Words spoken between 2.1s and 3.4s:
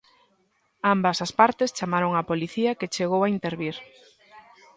á Policía que chegou a